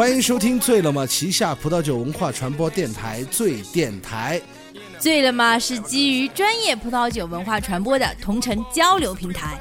[0.00, 4.40] 欢迎收听《醉了吗》旗下葡萄酒文化传播电台醉电台。
[4.98, 9.60] 醉了吗是基于专业葡萄酒文化传播的同城交流平台。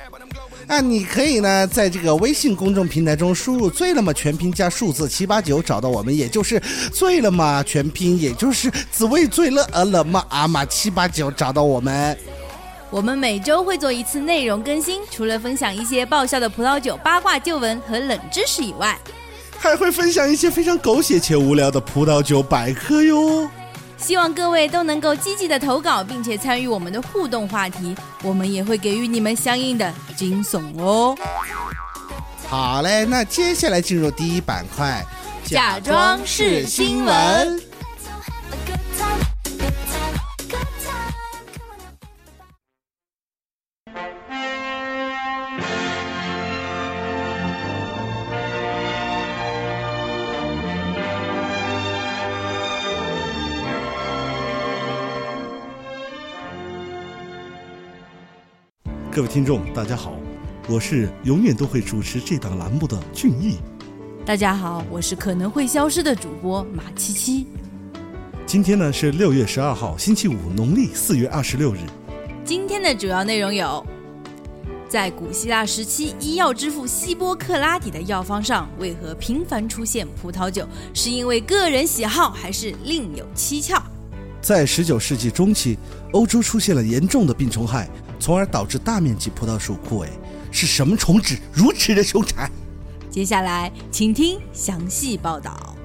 [0.66, 6.58] 那你可以呢，在这个微信公众平台中输入“醉了吗”全拼加数字七八九，找到我们，也就是
[6.94, 12.18] “醉了吗”全拼，也就是“只为醉了而了吗”阿玛七八九，找到我们。
[12.90, 18.98] 我们每周会做一次内容更新，除了分享一些爆笑的葡萄酒八卦旧闻和冷知识以外，
[19.60, 23.50] 还会分享一些非常狗血且无聊的葡萄酒百科哟。
[23.98, 31.18] 希望各位都能够积极的投稿，并且参与我们的互动话题，我们也会给予你们相应的惊悚哦。
[32.48, 35.06] 好嘞，那接下来进入第一板块，
[35.44, 37.62] 假装是新闻。
[59.12, 60.14] 各位听众，大家好，
[60.68, 63.58] 我是永远都会主持这档栏目的俊逸。
[64.24, 67.48] 大家好，我是可能会消失的主播马七七。
[68.46, 71.80] 今天呢是六月十二号，星期五，农历四月二十六日。
[72.46, 73.84] 今天的主要内容有：
[74.88, 80.68] 在古希腊时期，医药之父希波克拉底的药方上为何频繁出现葡萄酒？
[80.94, 83.82] 是因为个人喜好，还是另有蹊跷？
[84.40, 85.80] 在十九世纪中期，
[86.12, 87.90] 欧洲出现了严重的病虫害。
[88.20, 90.10] 从而导致大面积葡萄树枯萎，
[90.52, 92.52] 是什么虫子如此的凶残？
[93.10, 95.76] 接下来，请听详细报道。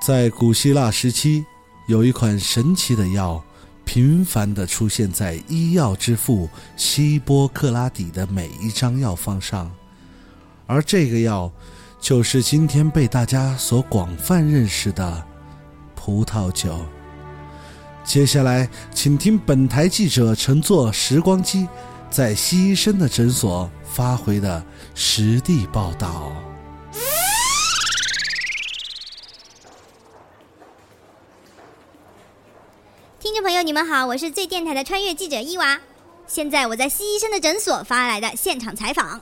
[0.00, 1.44] 在古希腊时期，
[1.88, 3.42] 有一款神奇的药，
[3.84, 9.68] 频繁的出现在医药之父希波克拉底的每一张药方上，
[10.66, 11.50] 而这个药，
[11.98, 15.26] 就是今天被大家所广泛认识的。
[16.06, 16.78] 葡萄酒。
[18.04, 21.66] 接下来，请听本台记者乘坐时光机，
[22.08, 24.64] 在西医生的诊所发回的
[24.94, 26.32] 实地报道。
[33.18, 35.80] 听众朋友，你们好，我是最电台的穿越记者伊娃。
[36.28, 39.20] 现在我在西医生的诊所发来的现场采访。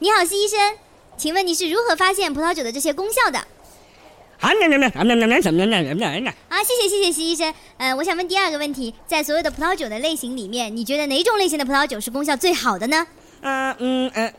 [0.00, 0.58] 你好，西医生，
[1.16, 3.46] 请问你是如何发现葡萄酒的这些功效的？
[4.40, 4.52] 啊，
[6.62, 7.52] 谢谢谢谢徐医生。
[7.76, 13.06] 呃，我想问第二个问题，在所有的葡萄酒的类型里面，你觉得哪种类型的葡萄酒是功效最好的呢？
[13.40, 14.32] 嗯嗯嗯，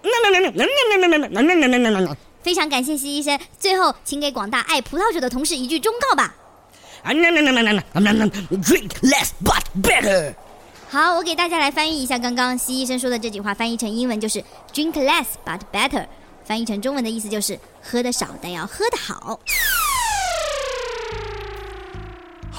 [2.42, 3.38] 非常感谢徐医生。
[3.58, 6.36] 最后，请给广大爱葡萄酒的同事一句忠告吧。
[7.04, 10.34] Drink less but better。
[10.90, 14.44] 好，我给大家来翻译一下刚刚徐医生说的这句话，翻译成英文就是
[14.74, 16.08] Drink less but better，
[16.44, 19.40] 翻译成中文的意思就是喝的少，但要喝的好。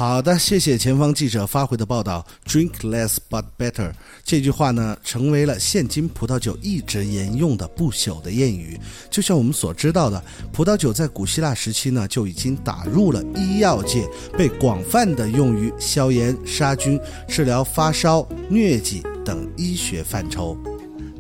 [0.01, 2.25] 好的，谢谢前方记者发回的报道。
[2.47, 3.93] Drink less but better
[4.25, 8.81] 这句话呢，成为了现今葡萄酒一直沿用的不朽的谚语。
[9.11, 10.25] 就像我们所知道的，
[10.55, 14.09] 葡萄酒在古希腊时期呢，就已经打入了医药界，
[14.39, 20.57] 被广泛的用于消炎、杀菌、治疗发烧、疟疾等医学范畴。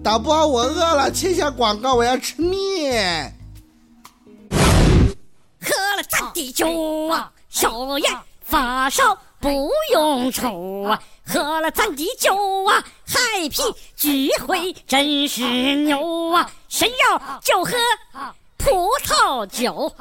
[0.02, 3.36] 导播，我饿了，切下广告，我要吃面。
[4.48, 8.10] 喝了咱的酒啊，消炎。
[8.50, 12.34] 发烧不用愁啊，喝了咱的酒
[12.64, 16.50] 啊，happy 聚会真是牛啊！
[16.68, 17.72] 谁要就喝
[18.58, 19.94] 葡萄酒。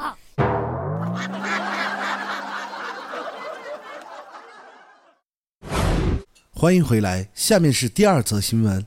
[6.52, 8.84] 欢迎回来，下面是第二则新闻。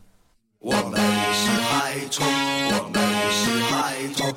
[0.58, 1.00] 我们
[1.32, 3.00] 是海虫，我们
[3.30, 4.34] 是海虫。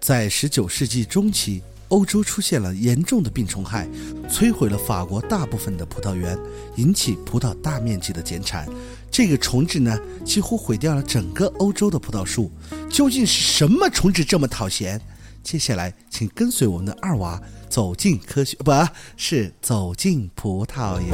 [0.00, 1.62] 在十九世纪中期。
[1.92, 3.86] 欧洲出现了严重的病虫害，
[4.26, 6.38] 摧毁了法国大部分的葡萄园，
[6.76, 8.66] 引起葡萄大面积的减产。
[9.10, 12.50] 这个虫子呢，几乎毁掉了整个欧洲的葡萄树。
[12.90, 14.98] 究竟是什么虫子这么讨嫌？
[15.42, 18.72] 接下来，请跟随我们的二娃走进科学，不
[19.18, 21.12] 是走进葡萄园。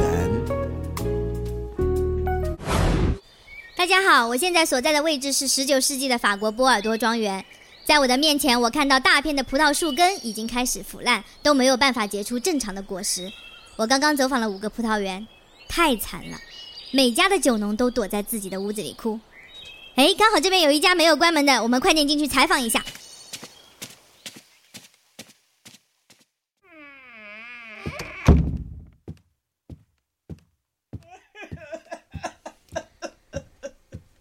[3.75, 7.43] 大家好，我现在所在的位置是十九世纪的法国波尔多庄园。
[7.89, 13.27] 在我的面前，我看到大片的葡萄树根已经开始腐烂，都没有办法结出正常的果实。
[13.77, 15.27] 我刚刚走访了五个葡萄园，
[15.67, 16.37] 太惨了，
[16.91, 19.19] 每家的酒农都躲在自己的屋子里哭。
[19.95, 22.85] 哎，刚好这边有一家没有关门的，我们快点进去采访一下。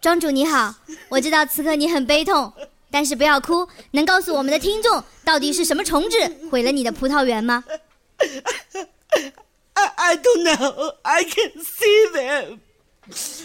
[0.01, 0.75] 庄主你好，
[1.11, 2.51] 我知道此刻你很悲痛，
[2.99, 6.17] 但是不要哭，能告诉我们的听众到底是什么虫子
[6.51, 7.63] 毁了你的葡萄园吗？
[9.75, 10.97] I, I don't know.
[11.03, 12.59] I can see them.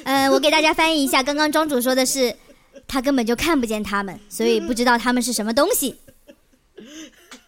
[0.06, 2.36] 呃，我给大家翻译一下，刚刚庄主说的是，
[2.88, 6.00] 他根本就看不见他们，所以不知道他们是什么东西。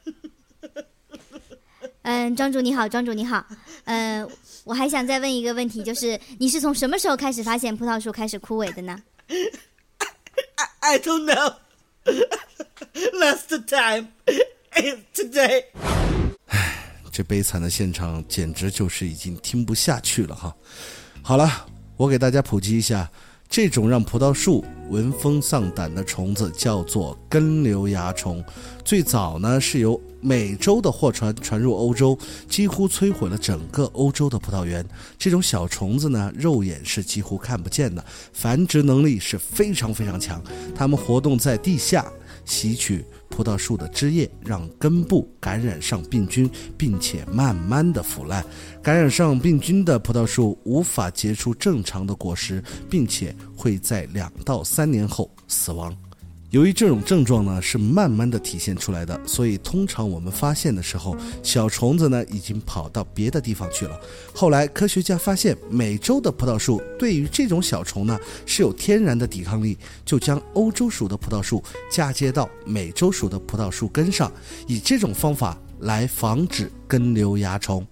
[2.03, 3.43] 嗯，庄主你好，庄主你好，
[3.85, 4.23] 呃，
[4.63, 8.95] 我还想再问一个问题，就是你是从什么时候开始发现葡萄树开始枯萎的呢？
[10.55, 11.55] I, I don't know.
[13.19, 14.07] Last time
[14.75, 15.65] is today.
[17.11, 20.55] 这悲惨的现场简直就是已经听不下去了哈。
[21.21, 21.65] 好了，
[21.97, 23.09] 我给大家普及一下，
[23.55, 28.43] 这种让葡萄树闻风丧胆的虫子叫做根瘤蚜虫。
[28.83, 32.19] 最早呢是由美洲的货船传入欧洲，
[32.49, 34.85] 几乎摧毁了整个欧洲的葡萄园。
[35.17, 38.03] 这种小虫子呢，肉眼是几乎看不见的，
[38.33, 40.43] 繁殖能力是非常非常强。
[40.75, 42.05] 它们活动在地下，
[42.43, 48.41] 吸取葡萄树的枝叶，让根部感染上病菌，并且慢慢的腐烂。
[48.81, 55.93] 感染上病菌的葡萄树无法结出正常的果实，并且会在两到三年后死亡。
[56.51, 63.99] 由于这种症状呢是慢慢的体现出来的，所以通常我们发现的时候，小虫子呢已经跑到别的地方去了。
[64.33, 71.61] 后来科学家发现，美洲的葡萄树对于这种小虫呢是有天然的抵抗力，就将欧洲属的葡萄树
[71.91, 74.31] 嫁接到美洲属的葡萄树根上，
[74.67, 77.85] 以这种方法来防止根瘤蚜虫。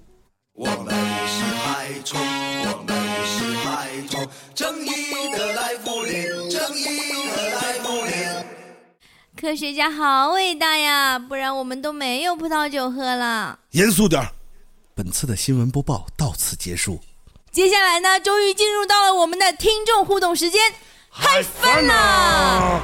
[0.54, 0.96] 我们
[1.28, 2.20] 是害虫，
[9.44, 13.60] 科学家好伟大呀，不然我们都没有葡萄酒喝了。
[13.72, 14.32] 严肃点儿。
[14.96, 17.02] 本次的新闻播报到此结束。
[17.52, 20.62] 接下来呢，终于进入到了我们的听众互动时间，
[21.10, 22.80] 嗨翻啦！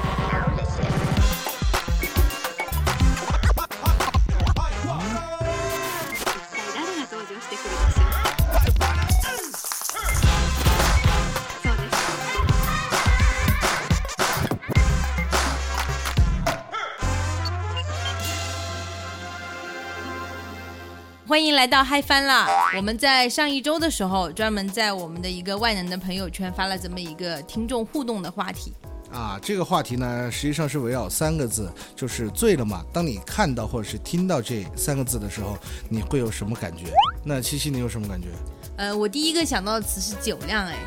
[21.29, 22.47] 欢迎来到嗨翻啦！
[22.75, 28.73] 我们在上一周的时候，专门在我们的一个万能的朋友圈发了这么一个听众互动的话题。
[29.11, 32.83] 啊，这个话题呢，实际上是围绕三个字，就是醉了嘛。
[32.91, 35.55] 当你看到或者是听到这三个字的时候，
[35.87, 36.85] 你会有什么感觉？
[37.23, 38.29] 那七七，你有什么感觉？
[38.77, 40.77] 呃，我第一个想到的词是酒量，哎，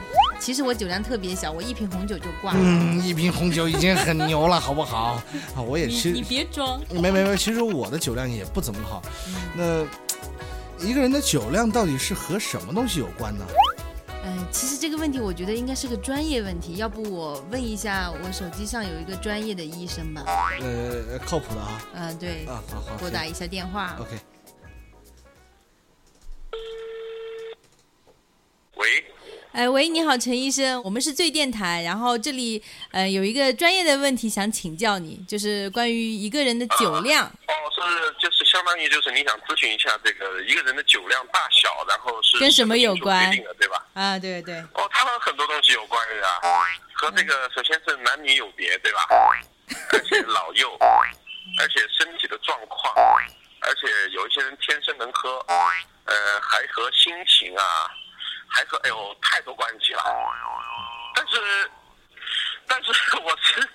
[0.40, 2.58] 其实我酒量特别小，我一瓶红酒就挂了。
[2.60, 5.22] 嗯，一瓶红酒已经很牛了，好不好？
[5.54, 9.02] 啊，我也是你别装，没没没，其实我的酒量也不怎么好。
[9.54, 9.84] 那
[10.84, 13.46] 一个人的酒量到底是和什么东西有关呢？
[14.24, 20.24] 呃，其实这个问题我觉得应该是个专业问题，要不我问一下我手机上有一个专业的医生吧。
[20.60, 21.82] 呃，靠谱的啊。
[21.94, 22.96] 呃，对，啊，好好。
[22.98, 23.96] 拨打一下电话。
[24.00, 24.18] OK。
[28.76, 29.04] 喂，
[29.52, 37.26] 哎，喂，你好，陈医生，我们是醉电台，然后这里呃有一个专业的问题想请教你，就是关于一个人的酒量。
[37.26, 37.32] 哦，
[37.88, 43.84] 是就是相当于就是你想咨询一下这个一个人的酒量大小，然后是跟什么有关决定的，对吧？
[43.94, 46.40] 啊，对对，哦，它和很多东西有关的啊，
[46.94, 49.06] 和这个首先是男女有别，对吧？
[49.92, 50.76] 而且老幼，
[51.60, 52.94] 而且身体的状况，
[53.60, 57.64] 而且有一些人天生能喝，呃，还和心情啊，
[58.48, 60.02] 还和哎呦太多关系了。
[61.14, 61.70] 但是，
[62.72, 62.88] 但是
[63.18, 63.68] 我是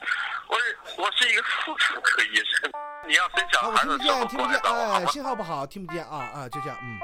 [0.48, 2.72] 我是我是一个妇产科医生，
[3.08, 6.98] 你要生小啊，我孩的时候听不见，听不见，过来找我哎，信号不好，听不见啊啊，就这样，嗯。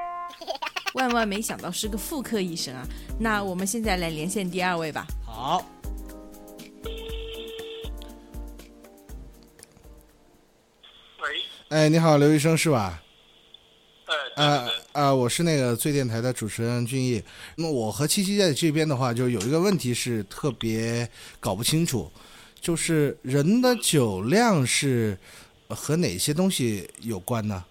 [0.95, 2.83] 万万没想到是个妇科医生啊！
[3.19, 5.05] 那我们现在来连线第二位吧。
[5.23, 5.63] 好，
[11.19, 12.99] 喂，哎，你好，刘医生是吧？
[14.07, 17.21] 哎，呃呃，我是那个醉电台的主持人俊逸。
[17.55, 21.09] 那么我和七七在这边的话，就有一个问题是特别
[21.39, 22.11] 搞不清楚，
[22.61, 25.17] 就是人的酒量是
[25.67, 27.65] 呃和哪些东西有关呢？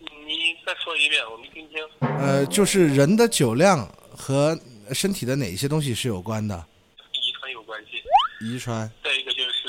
[0.00, 1.78] 你再说一遍，我没听清。
[2.00, 4.58] 呃，就是人的酒量和
[4.92, 6.66] 身体的哪些东西是有关的？
[7.12, 8.00] 遗传有关系。
[8.40, 9.68] 遗传再一个就是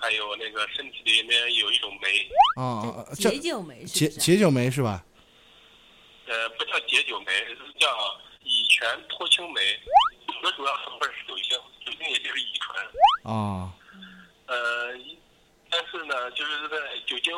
[0.00, 2.08] 还有那个身体里面有一种酶，
[2.56, 4.08] 啊啊，啊叫解酒酶是解？
[4.08, 5.04] 解酒酶是吧？
[6.26, 7.88] 呃，不叫解酒酶，是叫
[8.42, 9.60] 乙醛脱氢酶。
[10.26, 13.32] 主的主要成分是酒精，酒精也就是乙醇。
[13.32, 13.72] 啊
[14.46, 14.92] 呃，
[15.70, 17.32] 但是呢，就是在酒精，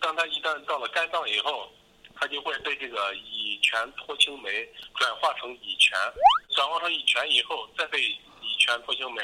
[0.00, 1.68] 当它一旦到了肝脏以后，
[2.14, 5.98] 它就会被这个乙醛脱氢酶转化成乙醛，
[6.50, 9.22] 转化成乙醛以后，再被乙醛脱氢酶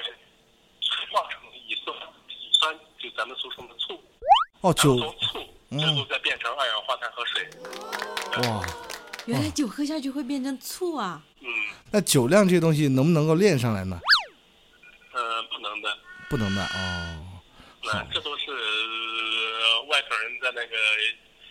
[0.80, 1.96] 催化成乙酸，
[2.28, 4.02] 乙酸就咱们俗称的醋，
[4.60, 4.96] 哦，酒
[5.78, 7.48] 最后再变成二氧化碳和水。
[8.48, 8.64] 哇，
[9.26, 11.22] 原来酒喝下去会变成醋啊！
[11.40, 11.46] 嗯，
[11.90, 14.00] 那酒量这东西能不能够练上来呢？
[15.12, 15.96] 呃，不能的，
[16.28, 17.16] 不能的哦。
[17.84, 20.76] 那这都是呃外头人在那个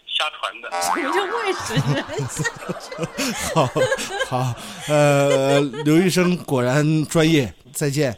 [0.08, 0.70] 瞎传的。
[0.82, 2.04] 什么叫外省人？
[3.56, 3.70] 好，
[4.28, 4.56] 好，
[4.90, 8.18] 呃，刘医生果然专业，再见。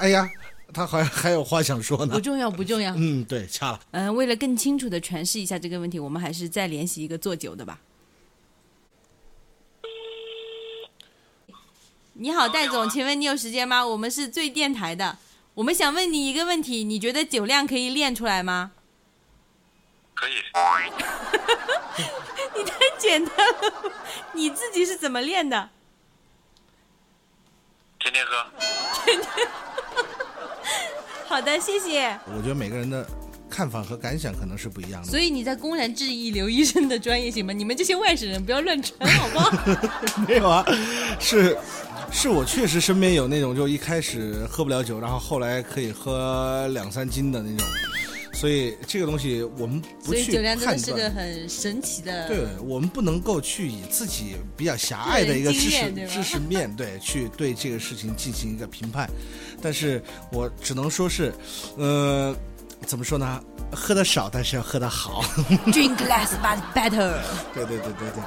[0.00, 0.28] 哎呀，
[0.76, 2.20] 他好像还有话想说呢不。
[2.20, 2.92] 重要，不重要。
[2.94, 3.80] 嗯，对，掐了。
[3.92, 7.80] 嗯、为了更清楚的诠释一下这个问题，我们还是再联系一个做酒的吧。
[12.12, 13.86] 你好，戴总，请问你有时间吗？
[13.86, 15.16] 我们是最电台的，
[15.54, 18.72] 我们想问你一个问题，你觉得酒量可以练出来吗？
[20.12, 20.32] 可以，
[22.54, 23.72] 你太简单了，
[24.34, 25.70] 你自己是怎么练的？
[27.98, 28.46] 天天喝。
[31.28, 32.16] 好的，谢谢。
[32.36, 33.04] 我觉得每个人的
[33.50, 35.08] 看法和感想可能是不一样的。
[35.08, 37.52] 所以你在公然质疑刘医生的专业性吗？
[37.52, 39.50] 你们这些外省人不要乱传，好不好？
[40.28, 40.64] 没有啊，
[41.18, 41.56] 是，
[42.12, 47.66] 是我确实身边有那种，就一开始喝不了酒，然后后来可以喝两三斤的那种，
[48.38, 51.08] 所以这个东西我们不去所以酒量真的是个。
[51.08, 52.28] 很神奇的。
[52.28, 59.08] 对我们不能够去以自己比较狭隘的一个知识知识面对 去对这个事情进行一个评判，
[59.62, 61.32] 但是我只能说是，
[61.78, 62.36] 呃，
[62.84, 63.42] 怎么说呢？
[63.72, 65.22] 喝的少，但是要喝的好。
[65.72, 67.18] Drink less but better。
[67.54, 68.22] 对对对对对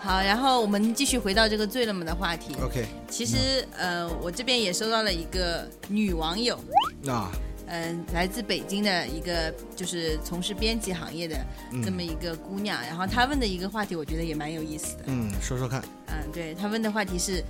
[0.00, 2.54] 好，然后我们继续回到这个醉了吗的话题。
[2.62, 6.58] ，OK，其实，呃，我这边也收到了一个女网友，
[7.08, 7.30] 啊，
[7.68, 11.36] 嗯、来自北京的一个就是从事编辑行业的
[11.84, 15.04] 这么一个姑娘，然后她问的一个话题，我觉得也蛮有意思的。
[15.06, 17.42] 嗯，说说看，嗯，对她问的话题是，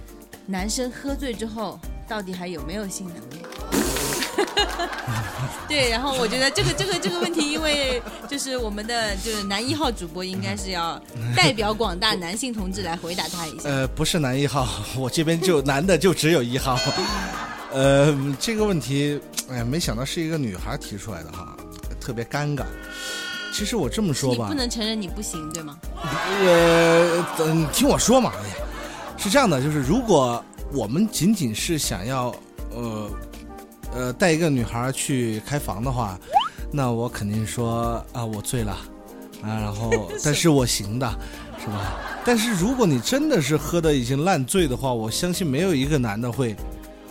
[0.47, 3.45] 男生喝醉之后到底还有没有性能力？
[5.69, 11.01] 对，然后我觉得这个这个这个问题，因为就是我们的就是男一号主播应该是要
[11.35, 13.69] 代表广大男性同志来回答他一下。
[13.69, 16.79] 呃，不是男一号，我这边就男的就只有一号。
[17.73, 21.57] 呃，这个问题，哎呀，没想到是一个女孩提出来的哈，
[22.01, 22.65] 特别尴尬。
[23.53, 25.79] 其实我这么说吧你不，能承认你不行，对吗？
[26.45, 28.55] 呃，等你听我说嘛，哎呀，
[29.17, 32.35] 是这样的，就是如果我们仅仅是想要，
[32.75, 33.11] 呃，
[33.95, 36.19] 呃，带一个女孩去开房的话，
[36.73, 38.73] 那我肯定说啊，我醉了，
[39.43, 41.09] 啊，然后 但是我行的，
[41.59, 41.95] 是吧？
[42.25, 46.55] 但是如果你真的是喝的已经烂醉的话，我相信没有一个男的会。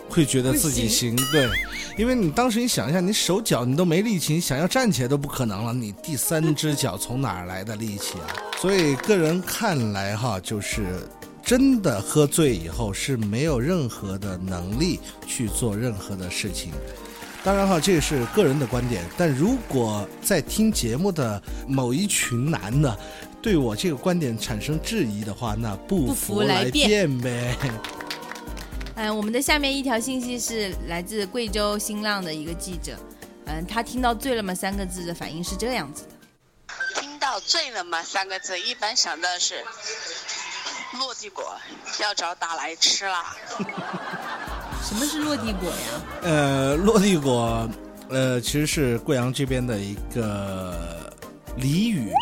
[0.09, 1.49] 会觉得自己行，对，
[1.97, 8.27] 因为你当时你想一下，你手脚你都没力气，你想要站起来都不可能了，你第三只脚从哪儿来的力气啊？
[8.61, 11.07] 所以个人看来哈，就是
[11.43, 16.71] 真的喝醉以后是没有任何的能力去做任何的事情。
[17.43, 22.97] 当然哈，这是个人的观点，但如果在听节目的某一群男的
[23.39, 27.55] 对我这个观点产生质疑的话，那不不服服来辩呗。
[28.95, 32.97] 嗯，我们的下面一条信息是来自贵州新浪的一个记者，
[33.45, 36.09] 嗯，他听到“醉了吗”三个字的反应是这样子的。
[37.01, 39.55] 听到“醉了吗”三个字，一般想的是
[40.97, 41.53] 落地果，
[41.99, 43.35] 要找打来吃啦。
[44.81, 46.01] 什么是落地果呀？
[46.21, 47.69] 呃，落地果，
[48.09, 51.11] 呃，其实是贵阳这边的一个
[51.57, 52.13] 俚语，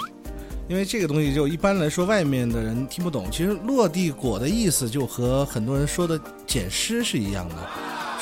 [0.68, 3.26] 因为这个东西就一般来说外面的人听不懂。
[3.32, 7.56] 其实落地果的意思就和很多人说的捡尸是一样的，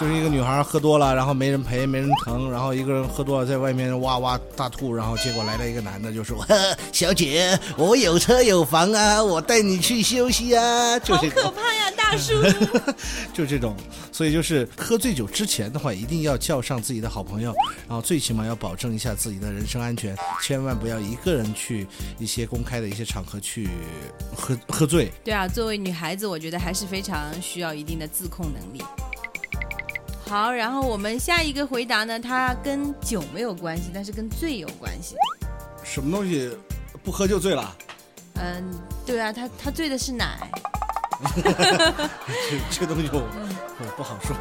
[0.02, 6.56] 就是一个女孩喝多了，然后没人陪，没人疼，然后一个人喝多了在外面哇哇大吐，然后结果来了一个男的就说：“呵
[6.92, 11.22] 小姐，我有车有房啊，我带你去休息啊。”就好。
[11.30, 12.34] 可怕呀，大叔！
[13.32, 13.76] 就这种，
[14.12, 17.54] 所以就是喝醉酒之前的话，一定要叫上自己的好朋友，
[17.88, 21.86] 然后最起码要保证一下自己的人身安全，千万不要一个人去
[22.18, 23.70] 一些公开的一些场合去
[24.36, 25.12] 喝喝醉。
[25.24, 28.84] 对啊，作为女孩子，我觉得还是非常需要一定的自控能力。
[30.32, 35.14] 好，然后我们下一个回答呢，它跟酒没有关系，但是跟醉有关系。
[35.84, 36.50] 什么东西
[37.04, 37.76] 不喝就醉了？
[38.36, 38.64] 嗯，
[39.06, 40.50] 对啊，他他醉的是奶。
[42.72, 44.34] 这这东西我我不好说。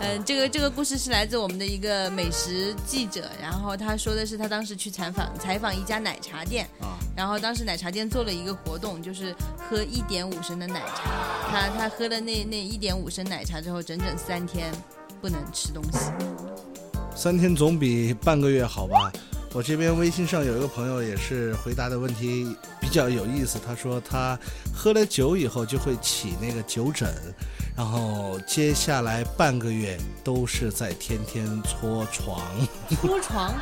[0.00, 9.36] 嗯，这个这个故事是来自我们的一个美食记者，然后他说的是他当时去采访采访一家奶茶店，啊然后当时奶茶店做了一个活动，就是
[9.68, 11.02] 喝一点五升的奶茶，
[11.50, 14.72] 他他喝了那那一点五升奶茶之后，整整三天
[15.20, 15.98] 不能吃东西。
[17.14, 19.10] 三天总比半个月好吧？
[19.56, 24.38] 我这边微信上有一个朋友也是回答的问题比较有意思，他说他
[24.70, 27.08] 喝了酒以后就会起那个酒疹，
[27.74, 32.38] 然后接下来半个月都是在天天搓床。
[33.00, 33.54] 搓床，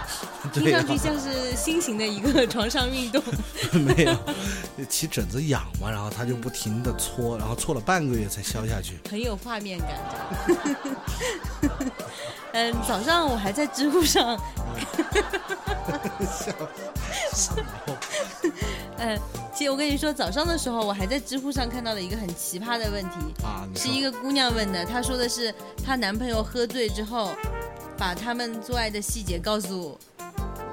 [0.53, 3.23] 听上去像是新型的一个床上运动。
[3.71, 4.17] 没有，
[4.91, 8.99] 起疹子痒嘛，然后他就不停的搓，然后搓了半个月才消下去。
[9.09, 9.91] 很有画面感。
[12.55, 14.39] 嗯，早上我还在知乎上，
[18.99, 19.19] 嗯，
[19.53, 25.53] 其实我跟你说，早上的时候我还在知乎上看到了一个很奇葩的问题，啊，是一个姑娘问的，她说的是
[25.85, 27.33] 她男朋友喝醉之后，
[27.99, 29.99] 把他们做爱的细节告诉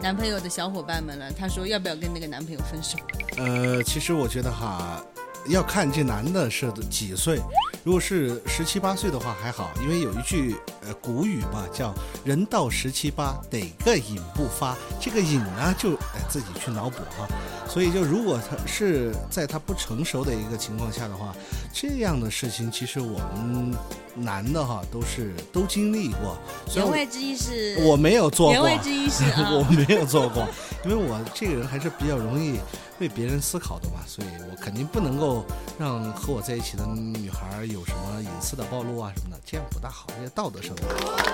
[0.01, 1.31] 男朋友的小伙伴们了。
[1.31, 2.95] 她说要不要跟那个男朋友分手？
[3.37, 5.03] 呃，其实我觉得哈，
[5.47, 7.39] 要看这男的是几岁。
[7.83, 10.55] 如果是十七八岁的话还好，因为有一句
[10.85, 11.91] 呃古语嘛，叫
[12.23, 14.77] “人到十七八，得个瘾不发”。
[15.01, 17.27] 这个瘾呢，就得自己去脑补哈。
[17.67, 21.33] 所以就如果他是在他不成熟的一个情况下的话，
[21.73, 23.73] 这样的事情其实我们
[24.13, 26.37] 男的哈都是都经历过。
[26.75, 30.47] 言外之意是，我没有做过，言外之意是啊我没有做过，
[30.83, 32.59] 因为我这个人还是比较容易
[32.99, 35.45] 为别人思考的嘛，所以我肯定不能够
[35.77, 40.83] 让和我在一起的女孩有什么隐私的暴露啊什么的，这样不大好，这道德上的。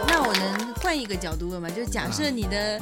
[0.07, 1.69] 那我能换一个角度问吗？
[1.69, 2.79] 就是假设你的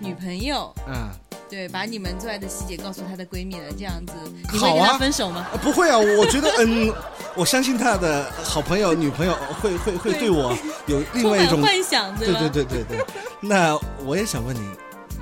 [0.00, 0.74] 女朋友。
[0.88, 1.10] 嗯，
[1.50, 5.46] 对，把你们最爱的细节告诉她的闺蜜了，这样子你会跟她分手吗？
[5.52, 6.92] 啊不会啊，我觉得嗯，
[7.34, 10.56] 我相信他的好朋友、女朋友会会会对我
[10.86, 12.28] 有另外一种幻想，对？
[12.28, 13.04] 对对对对。
[13.40, 14.70] 那我也想问你，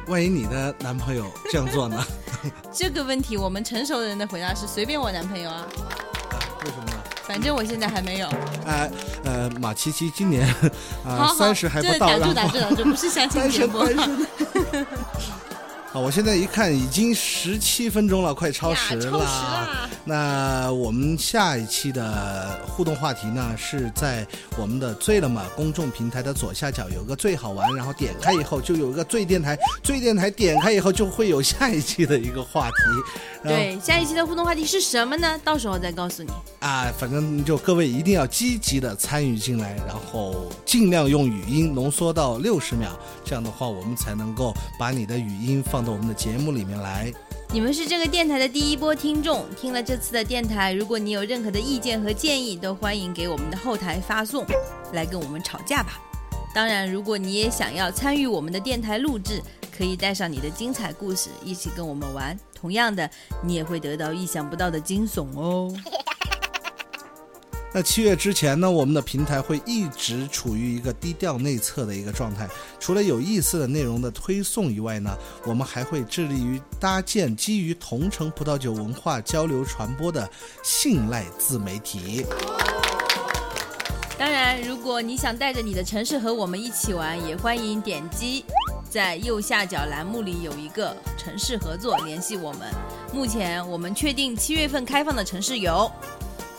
[0.07, 2.05] 万一你的男朋友这样做呢？
[2.73, 5.67] 这个问题，我们成熟人的回答是随便我男朋友啊，
[6.65, 6.93] 为什么呢？
[7.27, 8.29] 反正我现在还没有。
[8.67, 8.91] 呃
[9.25, 10.47] 呃，马七七今年
[11.07, 13.41] 啊三十还不到，打住打住打住， 不是相亲。
[15.91, 24.27] 好，我现在一看已经十七分钟了，快超时了超时啦那我们下一期的互动话题呢，是在
[24.59, 32.75] 我们的“醉了嘛”公众平台的左下角有个“最好玩”，然后点开以后就有一个“醉电台”，醉电台点开以后就会有下一期的一个话题。
[33.49, 35.41] 对，下一期的互动话题是什么呢？
[35.43, 36.31] 到时候再告诉你。
[36.61, 42.89] 啊，反正就各位一定要积极的参与进来，然后尽量用语音浓缩到六十秒，
[43.25, 47.11] 这样的话我们才能够把你的语音放到我们的节目里面来。
[47.55, 54.45] 你们是这个电台的第一波听众，听了这次的电台，如果你有任何的意见和建议，都欢迎给我们的后台发送，
[54.93, 56.03] 来跟我们吵架吧。
[56.53, 59.41] 当然，如果你也想要参与我们的电台录制，
[59.71, 62.37] 可以带上你的精彩故事一起跟我们玩。
[62.53, 63.09] 同样的，
[63.41, 65.73] 你也会得到意想不到的惊悚哦。
[67.77, 72.49] 那七月之前呢，我们的平台会一直处于一个低调内测的一个状态。
[72.79, 75.11] 除了有意思的内容的推送以外呢，
[75.45, 80.31] 我们还会致力于搭建基于同城葡萄酒文化交流传播的
[80.63, 82.25] 信赖自媒体。
[84.17, 88.45] 当然，如果你想带着你的城市和我们一起玩，也欢迎点击
[88.89, 92.73] 在右下角栏目里有一个城市合作联系我们。
[93.13, 95.91] 目前我们确定七月份开放的城市有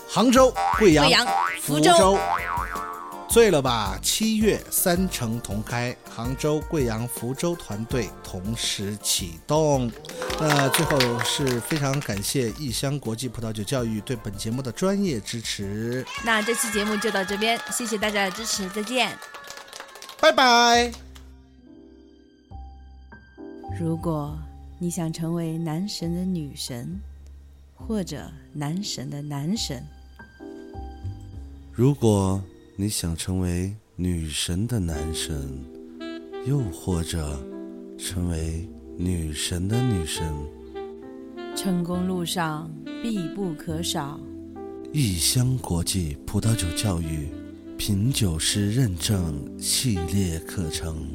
[0.08, 1.26] 杭州、贵阳、贵阳、
[1.60, 2.18] 福福州。
[3.28, 3.98] 醉了吧？
[4.00, 9.90] 七月三城同开，杭州、贵阳、福州团队同时启动。
[10.40, 19.12] 那最后是非常感谢异乡国际葡萄酒教育对本节目的专业支持，那这期节目就到这边，谢谢大家的支持，再见。
[20.18, 20.90] 拜拜。
[23.78, 24.38] 如果
[24.78, 26.98] 你想成为男神的女神，
[27.74, 29.86] 或者男神的男神，
[31.76, 32.42] 如果
[32.74, 35.62] 你想成为女神的男神，
[36.46, 37.38] 又或者
[37.98, 40.24] 成为女神的女神，
[41.54, 42.70] 成功路上
[43.02, 44.18] 必不可少。
[44.90, 47.28] 异乡国际葡萄酒教育
[47.76, 51.06] 品酒师认证系列课程。